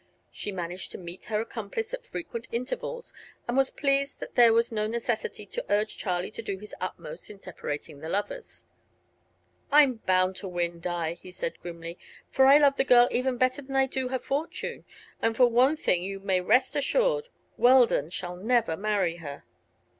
She 0.31 0.51
managed 0.51 0.91
to 0.93 0.97
meet 0.97 1.25
her 1.25 1.39
accomplice 1.41 1.93
at 1.93 2.07
frequent 2.07 2.47
intervals 2.51 3.13
and 3.47 3.55
was 3.55 3.69
pleased 3.69 4.19
that 4.19 4.33
there 4.33 4.51
was 4.51 4.71
no 4.71 4.87
necessity 4.87 5.45
to 5.45 5.65
urge 5.69 5.95
Charlie 5.95 6.31
to 6.31 6.41
do 6.41 6.57
his 6.57 6.73
utmost 6.81 7.29
in 7.29 7.39
separating 7.39 7.99
the 7.99 8.09
lovers. 8.09 8.65
"I'm 9.71 9.97
bound 10.07 10.37
to 10.37 10.47
win, 10.47 10.79
Di," 10.79 11.13
he 11.21 11.29
said 11.29 11.59
grimly, 11.59 11.99
"for 12.31 12.47
I 12.47 12.57
love 12.57 12.77
the 12.77 12.83
girl 12.83 13.09
even 13.11 13.37
better 13.37 13.61
than 13.61 13.75
I 13.75 13.85
do 13.85 14.07
her 14.07 14.17
fortune. 14.17 14.85
And 15.21 15.39
of 15.39 15.51
one 15.51 15.75
thing 15.75 16.01
you 16.01 16.19
may 16.19 16.41
rest 16.41 16.75
assured; 16.75 17.27
Weldon 17.57 18.09
shall 18.09 18.35
never 18.35 18.75
marry 18.75 19.17
her." 19.17 19.43